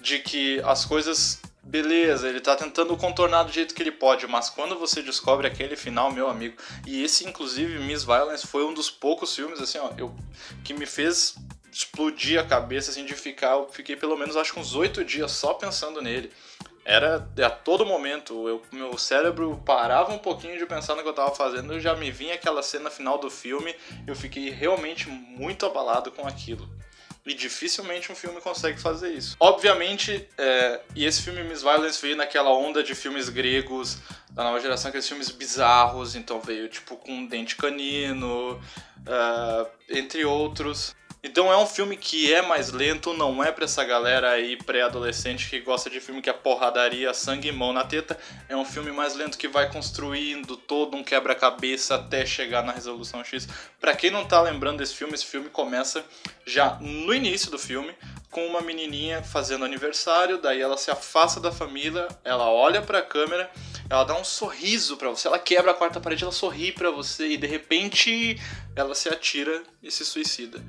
[0.00, 1.40] de que as coisas.
[1.66, 5.76] Beleza, ele tá tentando contornar do jeito que ele pode, mas quando você descobre aquele
[5.76, 6.54] final, meu amigo,
[6.86, 10.14] e esse inclusive Miss Violence foi um dos poucos filmes assim, ó, eu
[10.62, 11.36] que me fez
[11.72, 15.32] explodir a cabeça assim de ficar, eu fiquei pelo menos acho que uns oito dias
[15.32, 16.30] só pensando nele
[16.84, 21.12] era a todo momento, eu, meu cérebro parava um pouquinho de pensar no que eu
[21.12, 23.74] estava fazendo, já me vinha aquela cena final do filme,
[24.06, 26.68] eu fiquei realmente muito abalado com aquilo.
[27.26, 29.34] E dificilmente um filme consegue fazer isso.
[29.40, 33.98] Obviamente, é, e esse filme Miss Violence veio naquela onda de filmes gregos
[34.30, 38.60] da nova geração, aqueles filmes bizarros, então veio tipo com Dente Canino,
[39.06, 40.94] uh, entre outros.
[41.26, 45.48] Então é um filme que é mais lento, não é pra essa galera aí pré-adolescente
[45.48, 48.18] que gosta de filme que é porradaria, sangue e mão na teta.
[48.46, 53.24] É um filme mais lento que vai construindo todo um quebra-cabeça até chegar na resolução
[53.24, 53.48] X.
[53.80, 56.04] Pra quem não tá lembrando desse filme, esse filme começa
[56.44, 57.94] já no início do filme
[58.30, 63.02] com uma menininha fazendo aniversário, daí ela se afasta da família, ela olha para a
[63.02, 63.50] câmera,
[63.88, 67.28] ela dá um sorriso para você, ela quebra a quarta parede, ela sorri para você
[67.28, 68.38] e de repente
[68.76, 70.62] ela se atira e se suicida.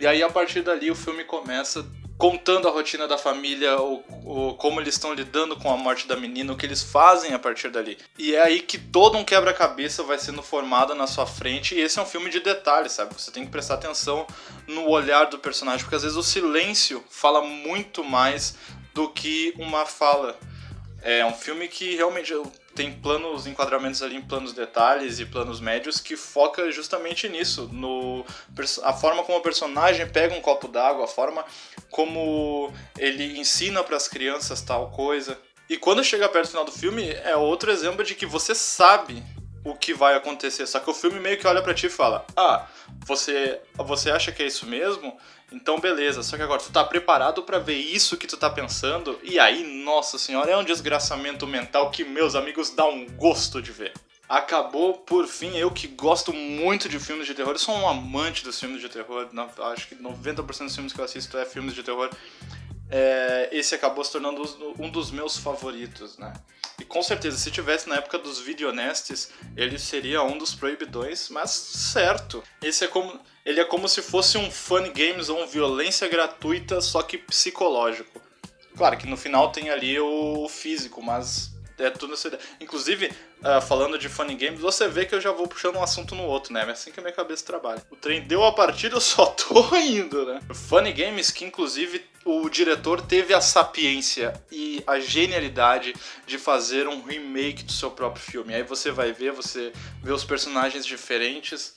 [0.00, 1.84] E aí, a partir dali, o filme começa
[2.16, 6.16] contando a rotina da família, o, o, como eles estão lidando com a morte da
[6.16, 7.98] menina, o que eles fazem a partir dali.
[8.18, 11.98] E é aí que todo um quebra-cabeça vai sendo formado na sua frente, e esse
[11.98, 13.12] é um filme de detalhes, sabe?
[13.14, 14.26] Você tem que prestar atenção
[14.66, 18.54] no olhar do personagem, porque às vezes o silêncio fala muito mais
[18.94, 20.38] do que uma fala.
[21.02, 22.34] É um filme que realmente
[22.74, 28.24] tem planos, enquadramentos ali em planos detalhes e planos médios que foca justamente nisso, no
[28.82, 31.44] a forma como o personagem pega um copo d'água, a forma
[31.90, 35.38] como ele ensina para as crianças tal coisa.
[35.68, 39.22] E quando chega perto do final do filme, é outro exemplo de que você sabe
[39.64, 42.24] o que vai acontecer, só que o filme meio que olha para ti e fala:
[42.36, 42.66] "Ah,
[43.06, 45.16] você você acha que é isso mesmo?
[45.52, 46.22] Então, beleza.
[46.22, 49.18] Só que agora, tu tá preparado para ver isso que tu tá pensando?
[49.22, 53.72] E aí, nossa senhora, é um desgraçamento mental que, meus amigos, dá um gosto de
[53.72, 53.92] ver.
[54.28, 58.44] Acabou, por fim, eu que gosto muito de filmes de terror, eu sou um amante
[58.44, 59.28] dos filmes de terror,
[59.72, 62.08] acho que 90% dos filmes que eu assisto é filmes de terror.
[62.90, 64.42] É, esse acabou se tornando
[64.78, 66.32] um dos meus favoritos, né?
[66.80, 71.50] E com certeza, se tivesse na época dos videonestes, ele seria um dos proibidões, mas
[71.50, 72.42] certo.
[72.62, 76.80] Esse é como ele é como se fosse um fun games ou um violência gratuita,
[76.80, 78.20] só que psicológico.
[78.76, 82.42] Claro que no final tem ali o físico, mas é tudo nessa ideia.
[82.60, 86.14] Inclusive, uh, falando de funny games, você vê que eu já vou puxando um assunto
[86.14, 86.64] no outro, né?
[86.66, 87.82] É assim que a minha cabeça trabalha.
[87.90, 90.40] O trem deu a partida, eu só tô indo, né?
[90.54, 95.94] Funny games que, inclusive, o diretor teve a sapiência e a genialidade
[96.26, 98.54] de fazer um remake do seu próprio filme.
[98.54, 101.72] Aí você vai ver, você vê os personagens diferentes,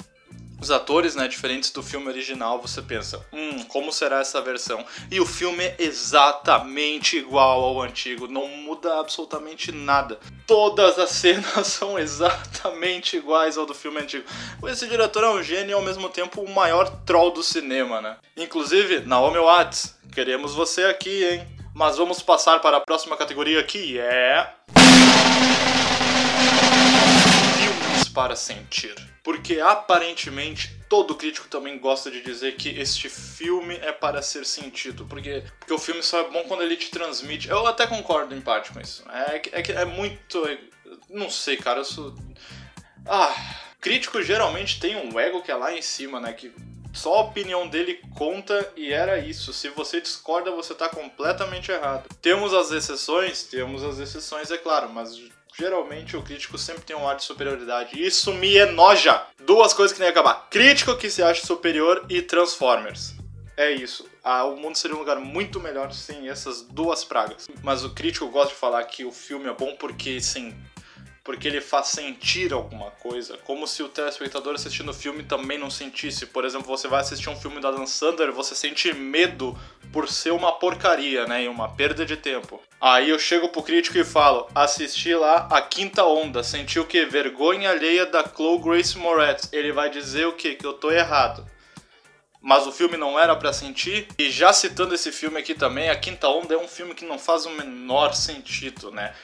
[0.63, 4.85] os atores, né, diferentes do filme original, você pensa, hum, como será essa versão?
[5.11, 10.19] E o filme é exatamente igual ao antigo, não muda absolutamente nada.
[10.47, 14.23] Todas as cenas são exatamente iguais ao do filme antigo.
[14.65, 18.15] Esse diretor é um gênio e ao mesmo tempo o maior troll do cinema, né?
[18.37, 21.47] Inclusive, Naomi Watts, queremos você aqui, hein?
[21.73, 24.49] Mas vamos passar para a próxima categoria que é.
[27.57, 33.93] Filmes para sentir porque aparentemente todo crítico também gosta de dizer que este filme é
[33.93, 37.49] para ser sentido, porque, porque o filme só é bom quando ele te transmite.
[37.49, 39.03] Eu até concordo em parte com isso.
[39.09, 40.43] É que é, é, muito.
[41.09, 42.13] Não sei, cara, eu sou.
[43.07, 43.33] Ah,
[43.79, 46.33] crítico geralmente tem um ego que é lá em cima, né?
[46.33, 46.53] Que
[46.93, 49.51] só a opinião dele conta e era isso.
[49.51, 52.07] Se você discorda, você está completamente errado.
[52.21, 53.43] Temos as exceções?
[53.43, 55.19] Temos as exceções, é claro, mas
[55.57, 58.01] geralmente o crítico sempre tem um ar de superioridade.
[58.01, 59.23] Isso me enoja.
[59.43, 63.15] Duas coisas que nem acabar: crítico que se acha superior e Transformers.
[63.55, 64.07] É isso.
[64.23, 67.47] Ah, o mundo seria um lugar muito melhor sem essas duas pragas.
[67.61, 70.55] Mas o crítico gosta de falar que o filme é bom porque, sim,
[71.23, 75.69] porque ele faz sentir alguma coisa, como se o telespectador assistindo o filme também não
[75.69, 76.25] sentisse.
[76.25, 79.57] Por exemplo, você vai assistir um filme da Dan Sandler, você sente medo
[79.91, 82.61] por ser uma porcaria, né, e uma perda de tempo.
[82.81, 87.05] Aí eu chego pro crítico e falo: assisti lá a quinta onda, senti o que?
[87.05, 89.47] Vergonha alheia da Chloe Grace Moretz.
[89.53, 90.55] Ele vai dizer o que?
[90.55, 91.47] Que eu tô errado.
[92.41, 94.05] Mas o filme não era para sentir.
[94.19, 97.17] E já citando esse filme aqui também, A Quinta Onda é um filme que não
[97.17, 99.15] faz o menor sentido, né?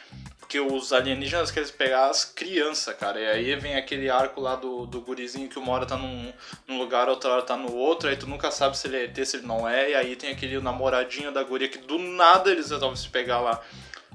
[0.49, 3.19] Porque os alienígenas querem pegar as crianças, cara.
[3.19, 6.33] E aí vem aquele arco lá do, do gurizinho que uma hora tá num,
[6.67, 8.09] num lugar, outra hora tá no outro.
[8.09, 9.91] Aí tu nunca sabe se ele é ET, se ele não é.
[9.91, 13.62] E aí tem aquele namoradinho da guria que do nada eles resolvem se pegar lá.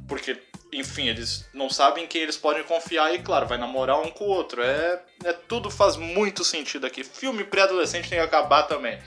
[0.09, 0.37] Porque,
[0.73, 4.31] enfim, eles não sabem quem eles podem confiar e, claro, vai namorar um com o
[4.31, 4.61] outro.
[4.61, 7.05] É, é tudo faz muito sentido aqui.
[7.05, 8.99] Filme pré-adolescente tem que acabar também.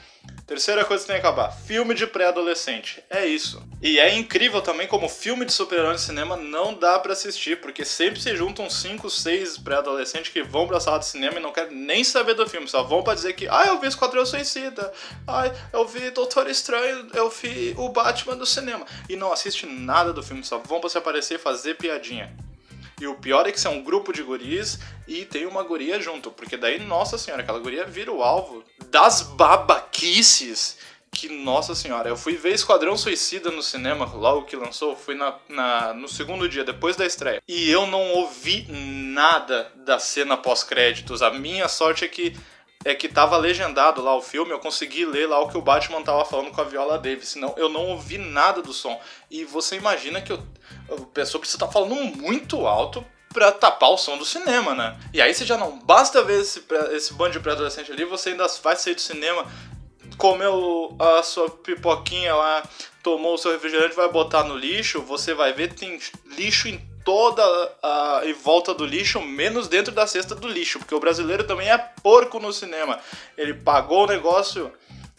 [0.48, 3.04] Terceira coisa que tem que acabar: filme de pré-adolescente.
[3.10, 3.62] É isso.
[3.82, 7.84] E é incrível também como filme de super-herói no cinema não dá para assistir, porque
[7.84, 11.76] sempre se juntam 5, 6 pré-adolescentes que vão pra sala de cinema e não querem
[11.76, 14.90] nem saber do filme, só vão pra dizer que, ah, eu vi Esquadrão Suicida,
[15.26, 18.86] ah, eu vi Doutor Estranho, eu vi o Batman do cinema.
[19.06, 22.47] E não assiste nada do filme, só vão pra se aparecer e fazer piadinha.
[23.00, 26.30] E o pior é que são um grupo de guris e tem uma guria junto,
[26.30, 30.78] porque daí, nossa senhora, aquela guria vira o alvo das babaquices
[31.10, 35.34] que, nossa senhora, eu fui ver Esquadrão Suicida no cinema logo que lançou, fui na,
[35.48, 37.42] na, no segundo dia, depois da estreia.
[37.48, 41.22] E eu não ouvi nada da cena pós-créditos.
[41.22, 42.36] A minha sorte é que
[42.88, 46.02] é que tava legendado lá o filme, eu consegui ler lá o que o Batman
[46.02, 48.98] tava falando com a Viola Davis, senão eu não ouvi nada do som.
[49.30, 50.42] E você imagina que eu,
[51.12, 54.98] pessoa precisa estar tá falando muito alto pra tapar o som do cinema, né?
[55.12, 58.46] E aí você já não basta ver esse, esse bando de pré-adolescente ali, você ainda
[58.62, 59.46] vai sair do cinema,
[60.16, 62.62] comeu a sua pipoquinha lá,
[63.02, 66.00] tomou o seu refrigerante, vai botar no lixo, você vai ver tem
[66.36, 67.42] lixo em toda
[67.82, 71.70] a em volta do lixo, menos dentro da cesta do lixo, porque o brasileiro também
[71.70, 73.00] é porco no cinema.
[73.34, 74.70] Ele pagou o negócio,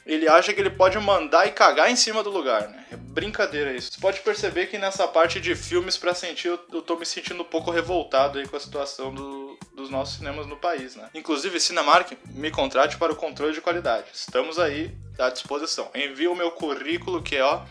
[0.06, 2.86] ele acha que ele pode mandar e cagar em cima do lugar, né?
[2.92, 3.92] É brincadeira isso.
[3.92, 7.46] Você pode perceber que nessa parte de filmes para sentir, eu, tô me sentindo um
[7.46, 11.10] pouco revoltado aí com a situação do, dos nossos cinemas no país, né?
[11.16, 14.06] Inclusive, Cinemark, me contrate para o controle de qualidade.
[14.14, 15.90] Estamos aí à disposição.
[15.96, 17.64] Envie o meu currículo que é, ó,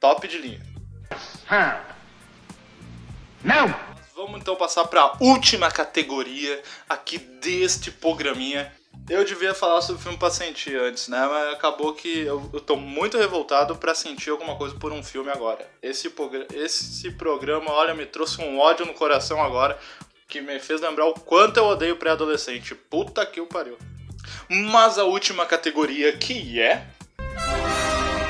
[0.00, 0.62] top de linha.
[3.44, 3.74] Não!
[4.14, 8.72] Vamos então passar para a última categoria aqui deste programinha.
[9.08, 11.26] Eu devia falar sobre o filme pra sentir antes, né?
[11.26, 15.30] Mas acabou que eu, eu tô muito revoltado para sentir alguma coisa por um filme
[15.30, 15.68] agora.
[15.82, 16.12] Esse,
[16.54, 19.76] esse programa, olha, me trouxe um ódio no coração agora
[20.28, 22.74] que me fez lembrar o quanto eu odeio pré-adolescente.
[22.74, 23.76] Puta que o pariu.
[24.48, 26.86] Mas a última categoria que é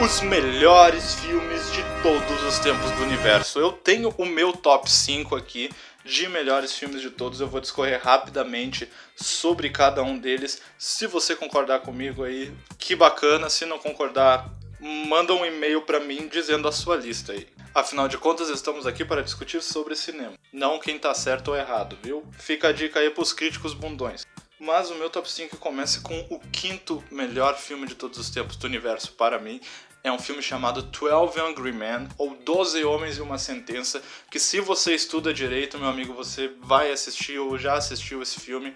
[0.00, 3.58] os melhores filmes de todos os tempos do universo.
[3.58, 5.70] Eu tenho o meu top 5 aqui
[6.04, 7.40] de melhores filmes de todos.
[7.40, 10.60] Eu vou discorrer rapidamente sobre cada um deles.
[10.78, 13.50] Se você concordar comigo aí, que bacana.
[13.50, 14.50] Se não concordar,
[14.80, 17.46] manda um e-mail para mim dizendo a sua lista aí.
[17.74, 21.96] Afinal de contas, estamos aqui para discutir sobre cinema, não quem tá certo ou errado,
[22.02, 22.22] viu?
[22.38, 24.26] Fica a dica aí pros críticos bundões.
[24.64, 28.54] Mas o meu top 5 começa com o quinto melhor filme de todos os tempos
[28.54, 29.60] do universo para mim,
[30.04, 34.60] é um filme chamado 12 Angry Men, ou 12 Homens e uma Sentença, que se
[34.60, 38.72] você estuda direito, meu amigo, você vai assistir ou já assistiu esse filme,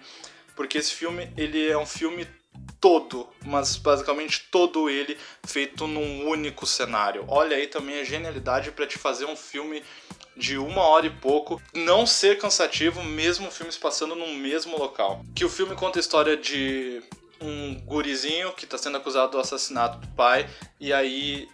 [0.57, 2.27] porque esse filme, ele é um filme
[2.81, 7.23] todo, mas basicamente todo ele feito num único cenário.
[7.29, 9.81] Olha aí também a genialidade para te fazer um filme
[10.37, 15.25] de uma hora e pouco, não ser cansativo, mesmo filmes passando no mesmo local.
[15.35, 17.01] Que o filme conta a história de
[17.41, 21.47] um gurizinho que está sendo acusado do assassinato do pai e aí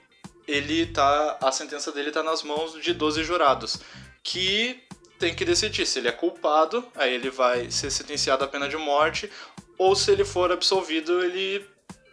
[0.48, 3.80] ele tá a sentença dele está nas mãos de 12 jurados
[4.24, 4.82] que
[5.20, 8.78] tem que decidir se ele é culpado, aí ele vai ser sentenciado à pena de
[8.78, 9.30] morte
[9.78, 11.66] ou se ele for absolvido, ele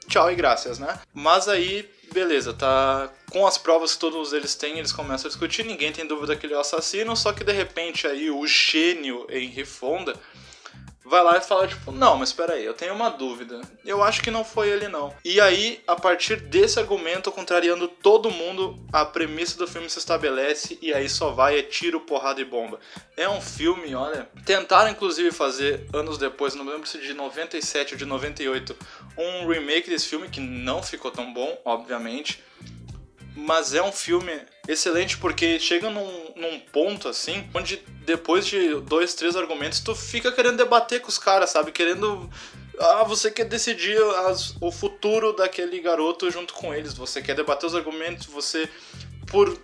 [0.08, 1.00] tchau e graças, né?
[1.12, 5.64] Mas aí beleza, tá com as provas que todos eles têm, eles começam a discutir,
[5.64, 9.26] ninguém tem dúvida que ele é o assassino, só que de repente aí o gênio
[9.30, 10.14] Henry Fonda
[11.10, 13.60] vai lá e fala, tipo, não, mas espera aí, eu tenho uma dúvida.
[13.84, 15.12] Eu acho que não foi ele, não.
[15.24, 20.78] E aí, a partir desse argumento, contrariando todo mundo, a premissa do filme se estabelece
[20.80, 22.78] e aí só vai é tiro, porrada e bomba.
[23.16, 24.28] É um filme, olha.
[24.46, 28.76] Tentaram, inclusive, fazer anos depois, não lembro se de 97 ou de 98,
[29.18, 32.40] um remake desse filme que não ficou tão bom, obviamente.
[33.36, 34.32] Mas é um filme
[34.66, 40.32] excelente porque chega num, num ponto assim, onde depois de dois, três argumentos, tu fica
[40.32, 41.72] querendo debater com os caras, sabe?
[41.72, 42.28] Querendo
[42.80, 46.94] ah, você quer decidir as, o futuro daquele garoto junto com eles.
[46.94, 48.68] Você quer debater os argumentos, você
[49.30, 49.58] por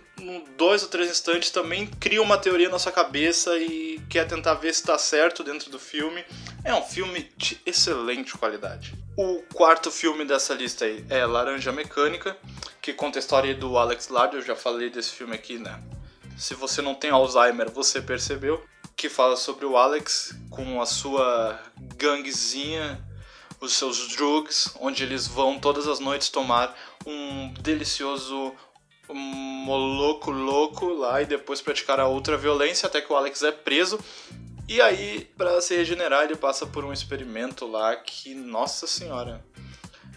[0.57, 4.73] dois ou três instantes também cria uma teoria na sua cabeça e quer tentar ver
[4.73, 6.23] se está certo dentro do filme.
[6.63, 8.95] É um filme de excelente qualidade.
[9.15, 12.35] O quarto filme dessa lista aí é Laranja Mecânica,
[12.81, 14.35] que conta a história do Alex Lard.
[14.35, 15.79] Eu já falei desse filme aqui, né?
[16.37, 18.63] Se você não tem Alzheimer, você percebeu.
[18.95, 21.59] Que fala sobre o Alex com a sua
[21.97, 22.99] ganguezinha,
[23.61, 28.55] os seus drugs, onde eles vão todas as noites tomar um delicioso
[29.13, 33.99] moloco louco lá e depois praticar a outra violência até que o Alex é preso.
[34.67, 39.41] E aí, para se regenerar, ele passa por um experimento lá que, nossa senhora,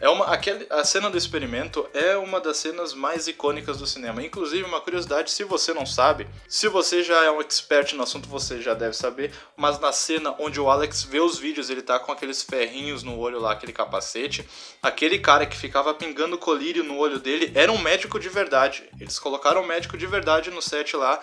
[0.01, 4.25] é uma, aquele, a cena do experimento é uma das cenas mais icônicas do cinema.
[4.25, 8.27] Inclusive, uma curiosidade, se você não sabe, se você já é um expert no assunto,
[8.29, 11.99] você já deve saber, mas na cena onde o Alex vê os vídeos, ele tá
[11.99, 14.49] com aqueles ferrinhos no olho lá, aquele capacete,
[14.83, 18.89] aquele cara que ficava pingando colírio no olho dele era um médico de verdade.
[18.99, 21.21] Eles colocaram um médico de verdade no set lá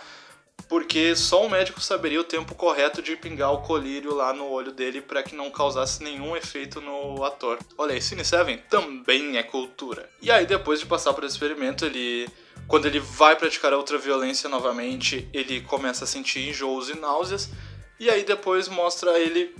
[0.67, 4.71] porque só um médico saberia o tempo correto de pingar o colírio lá no olho
[4.71, 7.57] dele para que não causasse nenhum efeito no ator.
[7.77, 10.09] Olha aí, Cine 7 também é cultura.
[10.21, 12.27] E aí, depois de passar por esse experimento, ele.
[12.67, 17.49] Quando ele vai praticar outra violência novamente, ele começa a sentir enjoos e náuseas.
[17.97, 19.55] E aí depois mostra ele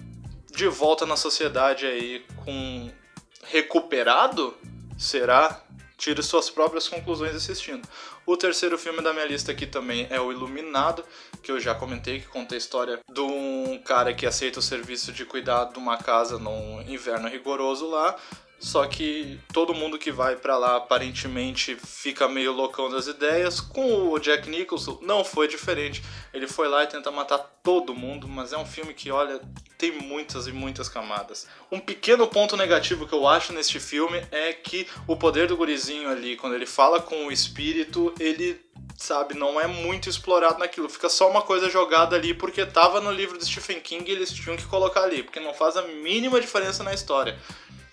[0.54, 2.92] de volta na sociedade aí com
[3.46, 4.56] recuperado?
[4.98, 5.64] Será?
[5.98, 7.88] Tire suas próprias conclusões assistindo.
[8.28, 11.02] O terceiro filme da minha lista aqui também é O Iluminado,
[11.42, 15.14] que eu já comentei, que conta a história de um cara que aceita o serviço
[15.14, 18.18] de cuidar de uma casa num inverno rigoroso lá.
[18.60, 23.62] Só que todo mundo que vai para lá aparentemente fica meio loucão das ideias.
[23.62, 26.04] Com o Jack Nicholson não foi diferente.
[26.34, 29.40] Ele foi lá e tenta matar todo mundo, mas é um filme que, olha,
[29.78, 31.48] tem muitas e muitas camadas.
[31.72, 36.10] Um pequeno ponto negativo que eu acho neste filme é que o poder do gurizinho
[36.10, 38.60] ali, quando ele fala com o espírito, ele
[38.98, 40.90] sabe, não é muito explorado naquilo.
[40.90, 44.32] Fica só uma coisa jogada ali porque tava no livro do Stephen King e eles
[44.32, 47.38] tinham que colocar ali, porque não faz a mínima diferença na história.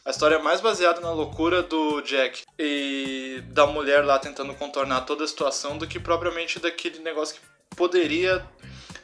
[0.07, 5.00] A história é mais baseada na loucura do Jack e da mulher lá tentando contornar
[5.07, 7.40] toda a situação do que propriamente daquele negócio que
[7.74, 8.46] poderia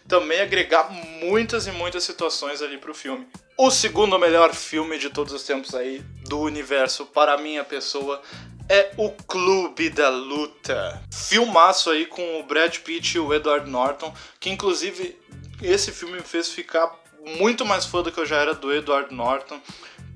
[0.07, 3.27] também agregar muitas e muitas situações ali pro filme.
[3.57, 8.21] O segundo melhor filme de todos os tempos aí do universo para minha pessoa
[8.69, 11.03] é o Clube da Luta.
[11.11, 15.19] Filmaço aí com o Brad Pitt e o Edward Norton, que inclusive
[15.63, 16.95] esse filme me fez ficar
[17.39, 19.61] muito mais fã do que eu já era do Edward Norton.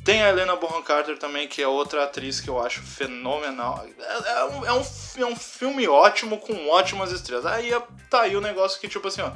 [0.04, 3.86] Tem a Helena Bonham Carter também, que é outra atriz que eu acho fenomenal.
[3.98, 4.84] É, é, um, é, um,
[5.16, 7.46] é um filme ótimo com ótimas estrelas.
[7.46, 7.72] Aí
[8.10, 9.32] tá aí o negócio que, tipo assim, ó,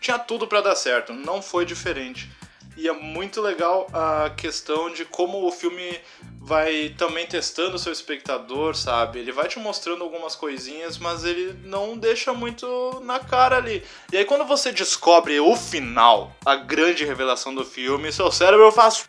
[0.00, 2.28] tinha tudo para dar certo, não foi diferente.
[2.76, 6.00] E é muito legal a questão de como o filme
[6.40, 9.20] vai também testando o seu espectador, sabe?
[9.20, 13.84] Ele vai te mostrando algumas coisinhas, mas ele não deixa muito na cara ali.
[14.12, 19.08] E aí quando você descobre o final, a grande revelação do filme, seu cérebro faz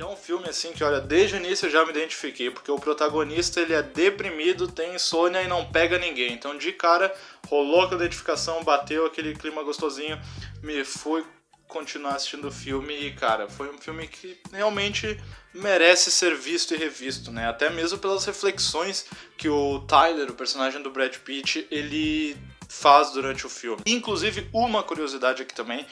[0.00, 2.78] é um filme assim que, olha, desde o início eu já me identifiquei, porque o
[2.78, 6.32] protagonista ele é deprimido, tem insônia e não pega ninguém.
[6.32, 7.14] Então, de cara,
[7.48, 10.20] rolou a identificação, bateu aquele clima gostosinho,
[10.62, 11.24] me fui
[11.66, 15.18] continuar assistindo o filme e, cara, foi um filme que realmente
[15.54, 17.48] merece ser visto e revisto, né?
[17.48, 22.36] Até mesmo pelas reflexões que o Tyler, o personagem do Brad Pitt, ele
[22.68, 23.82] faz durante o filme.
[23.86, 25.86] Inclusive, uma curiosidade aqui também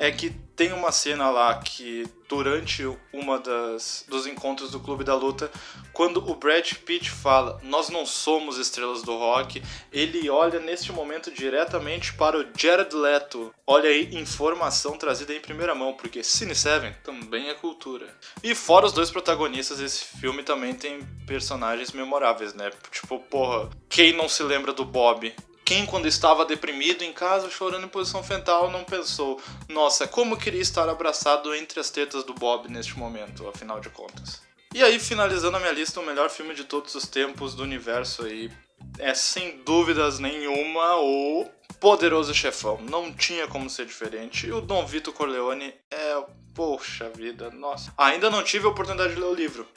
[0.00, 5.14] é que tem uma cena lá que durante uma das dos encontros do Clube da
[5.14, 5.50] Luta,
[5.92, 11.30] quando o Brad Pitt fala: "Nós não somos estrelas do rock", ele olha neste momento
[11.30, 13.54] diretamente para o Jared Leto.
[13.66, 18.08] Olha aí, informação trazida em primeira mão, porque Cine 7 também é cultura.
[18.42, 22.70] E fora os dois protagonistas, esse filme também tem personagens memoráveis, né?
[22.90, 25.34] Tipo, porra, quem não se lembra do Bob?
[25.70, 30.60] Quem, quando estava deprimido em casa, chorando em posição fetal, não pensou: nossa, como queria
[30.60, 34.42] estar abraçado entre as tetas do Bob neste momento, afinal de contas.
[34.74, 38.24] E aí, finalizando a minha lista, o melhor filme de todos os tempos do universo
[38.24, 38.50] aí
[38.98, 41.48] é sem dúvidas nenhuma o
[41.78, 42.80] Poderoso Chefão.
[42.80, 44.48] Não tinha como ser diferente.
[44.48, 46.20] E o Dom Vito Corleone é.
[46.52, 47.94] Poxa vida, nossa.
[47.96, 49.68] Ainda não tive a oportunidade de ler o livro,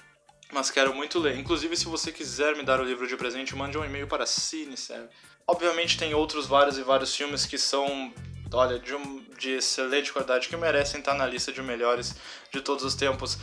[0.52, 1.38] mas quero muito ler.
[1.38, 5.10] Inclusive, se você quiser me dar o livro de presente, mande um e-mail para CineServe
[5.48, 8.14] Obviamente tem outros vários e vários filmes que são,
[8.52, 12.16] olha, de, um, de excelente qualidade, que merecem estar na lista de melhores
[12.52, 13.38] de todos os tempos.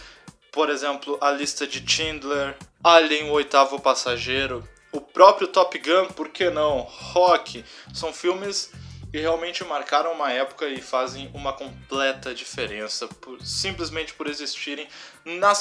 [0.50, 6.28] por exemplo, a lista de Schindler, Alien, o oitavo passageiro, o próprio Top Gun, por
[6.30, 6.80] que não?
[6.80, 8.72] Rock, são filmes
[9.10, 14.88] que realmente marcaram uma época e fazem uma completa diferença, por, simplesmente por existirem
[15.24, 15.52] na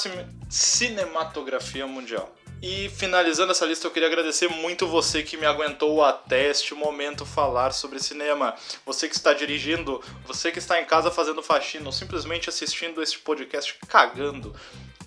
[0.48, 2.32] cinematografia mundial.
[2.62, 7.24] E finalizando essa lista, eu queria agradecer muito você que me aguentou até este momento
[7.24, 8.54] falar sobre cinema.
[8.84, 13.18] Você que está dirigindo, você que está em casa fazendo faxina ou simplesmente assistindo este
[13.18, 14.54] podcast cagando.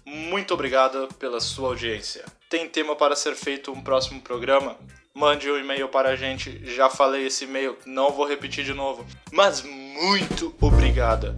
[0.04, 2.26] Muito obrigado pela sua audiência.
[2.50, 4.78] Tem tema para ser feito um próximo programa?
[5.14, 6.60] Mande um e-mail para a gente.
[6.66, 9.06] Já falei esse e-mail, não vou repetir de novo.
[9.32, 11.36] Mas muito obrigada.